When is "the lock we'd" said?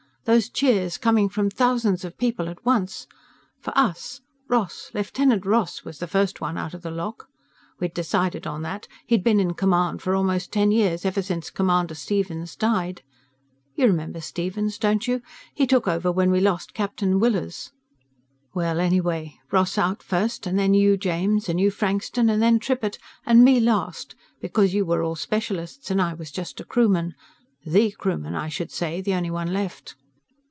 6.83-7.95